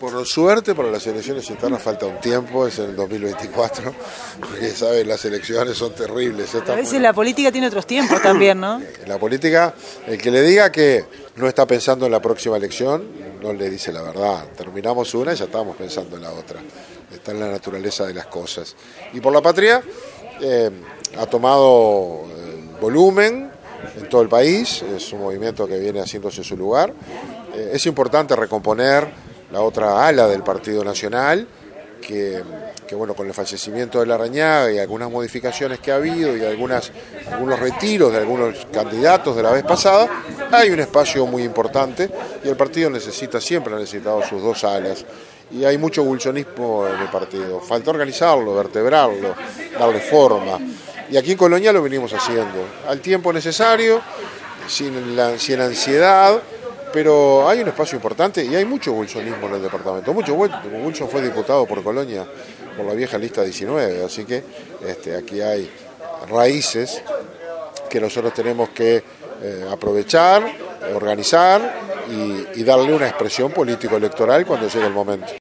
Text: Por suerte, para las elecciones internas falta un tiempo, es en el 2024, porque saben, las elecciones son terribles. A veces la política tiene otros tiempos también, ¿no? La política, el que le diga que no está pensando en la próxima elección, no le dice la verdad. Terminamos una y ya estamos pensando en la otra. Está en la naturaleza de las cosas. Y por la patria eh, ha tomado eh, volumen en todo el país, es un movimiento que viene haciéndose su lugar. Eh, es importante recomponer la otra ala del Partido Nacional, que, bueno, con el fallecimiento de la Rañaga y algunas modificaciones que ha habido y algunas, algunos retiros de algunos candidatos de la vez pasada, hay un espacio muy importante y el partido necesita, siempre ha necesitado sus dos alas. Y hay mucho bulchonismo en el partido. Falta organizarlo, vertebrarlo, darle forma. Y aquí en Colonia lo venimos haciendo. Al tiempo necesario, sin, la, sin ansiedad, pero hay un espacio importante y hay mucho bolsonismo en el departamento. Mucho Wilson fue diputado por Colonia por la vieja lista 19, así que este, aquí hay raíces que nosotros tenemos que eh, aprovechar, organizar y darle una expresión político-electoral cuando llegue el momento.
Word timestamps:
Por 0.00 0.24
suerte, 0.26 0.76
para 0.76 0.92
las 0.92 1.04
elecciones 1.08 1.50
internas 1.50 1.82
falta 1.82 2.06
un 2.06 2.20
tiempo, 2.20 2.68
es 2.68 2.78
en 2.78 2.90
el 2.90 2.94
2024, 2.94 3.92
porque 4.38 4.70
saben, 4.70 5.08
las 5.08 5.24
elecciones 5.24 5.76
son 5.76 5.92
terribles. 5.92 6.54
A 6.54 6.76
veces 6.76 7.00
la 7.00 7.12
política 7.12 7.50
tiene 7.50 7.66
otros 7.66 7.84
tiempos 7.84 8.22
también, 8.22 8.60
¿no? 8.60 8.80
La 9.08 9.18
política, 9.18 9.74
el 10.06 10.16
que 10.16 10.30
le 10.30 10.42
diga 10.42 10.70
que 10.70 11.04
no 11.34 11.48
está 11.48 11.66
pensando 11.66 12.06
en 12.06 12.12
la 12.12 12.22
próxima 12.22 12.56
elección, 12.56 13.08
no 13.42 13.52
le 13.52 13.68
dice 13.68 13.90
la 13.92 14.02
verdad. 14.02 14.44
Terminamos 14.56 15.12
una 15.14 15.32
y 15.32 15.36
ya 15.36 15.46
estamos 15.46 15.76
pensando 15.76 16.14
en 16.14 16.22
la 16.22 16.30
otra. 16.30 16.60
Está 17.12 17.32
en 17.32 17.40
la 17.40 17.48
naturaleza 17.48 18.06
de 18.06 18.14
las 18.14 18.26
cosas. 18.26 18.76
Y 19.14 19.20
por 19.20 19.32
la 19.32 19.42
patria 19.42 19.82
eh, 20.40 20.70
ha 21.18 21.26
tomado 21.26 22.22
eh, 22.24 22.78
volumen 22.80 23.50
en 23.96 24.08
todo 24.08 24.22
el 24.22 24.28
país, 24.28 24.80
es 24.80 25.12
un 25.12 25.22
movimiento 25.22 25.66
que 25.66 25.76
viene 25.76 26.00
haciéndose 26.00 26.44
su 26.44 26.56
lugar. 26.56 26.94
Eh, 27.52 27.70
es 27.72 27.84
importante 27.86 28.36
recomponer 28.36 29.27
la 29.50 29.62
otra 29.62 30.06
ala 30.06 30.26
del 30.26 30.42
Partido 30.42 30.84
Nacional, 30.84 31.46
que, 32.00 32.42
bueno, 32.92 33.14
con 33.14 33.26
el 33.26 33.34
fallecimiento 33.34 34.00
de 34.00 34.06
la 34.06 34.16
Rañaga 34.16 34.72
y 34.72 34.78
algunas 34.78 35.10
modificaciones 35.10 35.80
que 35.80 35.92
ha 35.92 35.96
habido 35.96 36.36
y 36.36 36.44
algunas, 36.44 36.90
algunos 37.30 37.58
retiros 37.58 38.12
de 38.12 38.18
algunos 38.18 38.66
candidatos 38.72 39.36
de 39.36 39.42
la 39.42 39.50
vez 39.50 39.64
pasada, 39.64 40.08
hay 40.50 40.70
un 40.70 40.80
espacio 40.80 41.26
muy 41.26 41.42
importante 41.42 42.10
y 42.42 42.48
el 42.48 42.56
partido 42.56 42.88
necesita, 42.88 43.40
siempre 43.40 43.74
ha 43.74 43.78
necesitado 43.78 44.22
sus 44.22 44.42
dos 44.42 44.64
alas. 44.64 45.04
Y 45.50 45.64
hay 45.64 45.78
mucho 45.78 46.04
bulchonismo 46.04 46.86
en 46.86 47.00
el 47.00 47.08
partido. 47.08 47.60
Falta 47.60 47.90
organizarlo, 47.90 48.54
vertebrarlo, 48.54 49.34
darle 49.78 50.00
forma. 50.00 50.58
Y 51.10 51.16
aquí 51.16 51.32
en 51.32 51.38
Colonia 51.38 51.72
lo 51.72 51.82
venimos 51.82 52.12
haciendo. 52.12 52.66
Al 52.86 53.00
tiempo 53.00 53.32
necesario, 53.32 54.02
sin, 54.66 55.16
la, 55.16 55.38
sin 55.38 55.58
ansiedad, 55.60 56.38
pero 56.92 57.48
hay 57.48 57.60
un 57.60 57.68
espacio 57.68 57.96
importante 57.96 58.44
y 58.44 58.54
hay 58.54 58.64
mucho 58.64 58.92
bolsonismo 58.92 59.46
en 59.48 59.54
el 59.54 59.62
departamento. 59.62 60.12
Mucho 60.12 60.34
Wilson 60.34 61.08
fue 61.08 61.22
diputado 61.22 61.66
por 61.66 61.82
Colonia 61.82 62.26
por 62.76 62.86
la 62.86 62.94
vieja 62.94 63.18
lista 63.18 63.42
19, 63.42 64.04
así 64.04 64.24
que 64.24 64.42
este, 64.86 65.16
aquí 65.16 65.40
hay 65.40 65.70
raíces 66.30 67.02
que 67.90 68.00
nosotros 68.00 68.32
tenemos 68.34 68.68
que 68.70 69.02
eh, 69.42 69.66
aprovechar, 69.70 70.44
organizar 70.94 71.88
y 72.54 72.64
darle 72.64 72.94
una 72.94 73.06
expresión 73.06 73.52
político-electoral 73.52 74.46
cuando 74.46 74.66
llegue 74.66 74.86
el 74.86 74.92
momento. 74.92 75.30